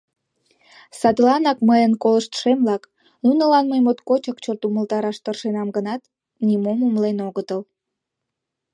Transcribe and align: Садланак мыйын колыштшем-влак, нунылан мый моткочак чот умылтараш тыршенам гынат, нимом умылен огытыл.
Садланак 0.99 1.57
мыйын 1.69 1.93
колыштшем-влак, 2.03 2.83
нунылан 3.23 3.65
мый 3.71 3.81
моткочак 3.85 4.37
чот 4.43 4.59
умылтараш 4.67 5.17
тыршенам 5.23 5.69
гынат, 5.75 6.01
нимом 6.47 6.79
умылен 6.87 7.17
огытыл. 7.27 7.61